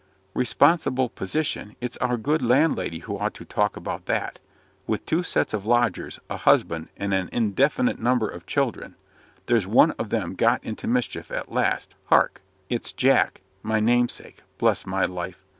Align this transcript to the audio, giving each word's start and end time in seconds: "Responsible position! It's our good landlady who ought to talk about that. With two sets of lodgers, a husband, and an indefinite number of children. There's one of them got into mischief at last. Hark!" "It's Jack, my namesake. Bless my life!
"Responsible 0.33 1.09
position! 1.09 1.75
It's 1.79 1.95
our 1.97 2.17
good 2.17 2.41
landlady 2.41 2.97
who 3.01 3.19
ought 3.19 3.35
to 3.35 3.45
talk 3.45 3.77
about 3.77 4.07
that. 4.07 4.39
With 4.87 5.05
two 5.05 5.21
sets 5.21 5.53
of 5.53 5.67
lodgers, 5.67 6.19
a 6.27 6.37
husband, 6.37 6.87
and 6.97 7.13
an 7.13 7.29
indefinite 7.31 7.99
number 7.99 8.27
of 8.27 8.47
children. 8.47 8.95
There's 9.45 9.67
one 9.67 9.91
of 9.99 10.09
them 10.09 10.33
got 10.33 10.63
into 10.63 10.87
mischief 10.87 11.29
at 11.29 11.51
last. 11.51 11.93
Hark!" 12.05 12.41
"It's 12.67 12.91
Jack, 12.91 13.41
my 13.61 13.79
namesake. 13.79 14.41
Bless 14.57 14.87
my 14.87 15.05
life! 15.05 15.45